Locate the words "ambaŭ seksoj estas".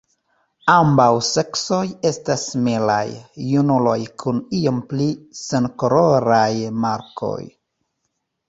0.75-2.45